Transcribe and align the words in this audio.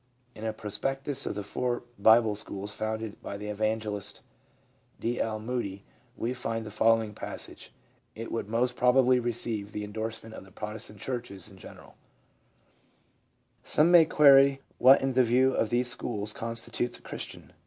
In 0.33 0.43
a 0.43 0.51
prospectus 0.51 1.27
of 1.27 1.35
the 1.35 1.43
four 1.43 1.83
Bible 1.99 2.35
schools 2.35 2.73
founded 2.73 3.21
by 3.21 3.37
the 3.37 3.49
evangelist, 3.49 4.21
D. 4.99 5.21
L. 5.21 5.37
Moody, 5.39 5.83
we 6.17 6.33
find 6.33 6.65
the 6.65 6.71
following 6.71 7.13
passage; 7.13 7.71
it 8.15 8.31
would 8.31 8.49
most 8.49 8.75
probably 8.75 9.19
re 9.19 9.31
ceive 9.31 9.71
the 9.73 9.83
endorsement 9.83 10.33
of 10.33 10.43
the 10.43 10.49
Protestant 10.49 10.97
churches 10.97 11.49
in 11.49 11.57
gen 11.59 11.75
eral: 11.75 11.93
Some 13.61 13.91
may 13.91 14.05
query 14.05 14.61
what 14.79 15.03
in 15.03 15.13
the 15.13 15.23
view 15.23 15.53
of 15.53 15.69
these 15.69 15.89
schools 15.91 16.33
constitutes 16.33 16.97
a 16.97 17.01
Christian. 17.03 17.53